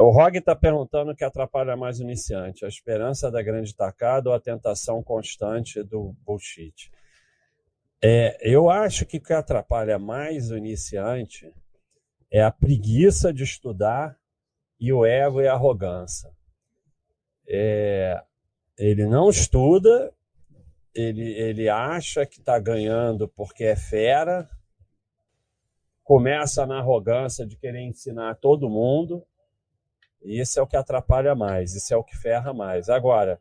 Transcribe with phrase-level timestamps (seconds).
[0.00, 4.30] O Rog está perguntando o que atrapalha mais o iniciante: a esperança da grande tacada
[4.30, 6.90] ou a tentação constante do bullshit?
[8.02, 11.52] É, eu acho que o que atrapalha mais o iniciante
[12.30, 14.18] é a preguiça de estudar
[14.80, 16.30] e o ego e a arrogância.
[17.46, 18.22] É,
[18.78, 20.14] ele não estuda,
[20.94, 24.48] ele, ele acha que está ganhando porque é fera,
[26.02, 29.26] começa na arrogância de querer ensinar todo mundo,
[30.22, 32.88] e isso é o que atrapalha mais, isso é o que ferra mais.
[32.88, 33.40] Agora,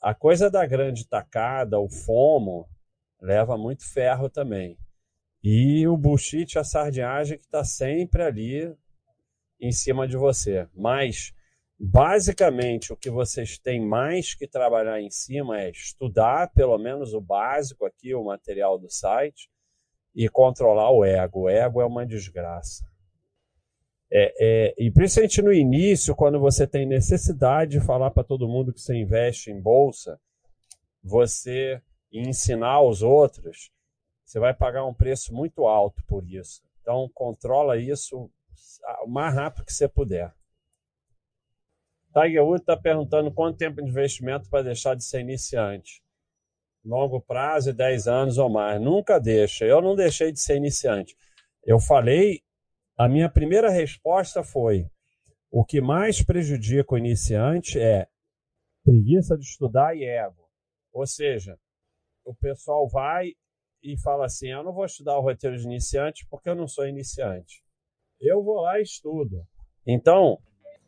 [0.00, 2.68] a coisa da grande tacada, o fomo,
[3.20, 4.78] leva muito ferro também.
[5.42, 8.76] E o bullshit, a sardinhagem que está sempre ali
[9.60, 10.68] em cima de você.
[10.74, 11.32] Mas,
[11.78, 17.20] basicamente, o que vocês têm mais que trabalhar em cima é estudar pelo menos o
[17.20, 19.48] básico aqui, o material do site,
[20.14, 21.42] e controlar o ego.
[21.42, 22.84] O ego é uma desgraça.
[24.16, 28.72] É, é, e principalmente no início, quando você tem necessidade de falar para todo mundo
[28.72, 30.20] que você investe em bolsa,
[31.02, 33.72] você ensinar os outros,
[34.24, 36.62] você vai pagar um preço muito alto por isso.
[36.80, 38.30] Então, controla isso
[39.04, 40.32] o mais rápido que você puder.
[42.12, 46.00] Tiger Woods está perguntando quanto tempo de investimento para deixar de ser iniciante.
[46.84, 48.80] Longo prazo, 10 anos ou mais.
[48.80, 49.64] Nunca deixa.
[49.64, 51.16] Eu não deixei de ser iniciante.
[51.64, 52.43] Eu falei,
[52.96, 54.86] a minha primeira resposta foi:
[55.50, 58.06] o que mais prejudica o iniciante é
[58.84, 60.48] preguiça de estudar e ego.
[60.92, 61.58] Ou seja,
[62.24, 63.32] o pessoal vai
[63.82, 66.86] e fala assim: eu não vou estudar o roteiro de iniciante porque eu não sou
[66.86, 67.62] iniciante.
[68.20, 69.46] Eu vou lá e estudo.
[69.86, 70.38] Então,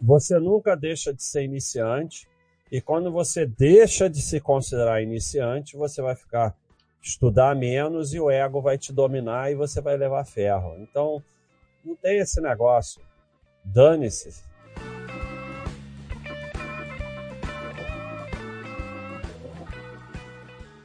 [0.00, 2.28] você nunca deixa de ser iniciante,
[2.70, 6.56] e quando você deixa de se considerar iniciante, você vai ficar
[7.02, 10.76] estudar menos e o ego vai te dominar e você vai levar ferro.
[10.78, 11.22] Então,
[11.84, 13.02] não tem esse negócio.
[13.64, 14.42] Dane-se.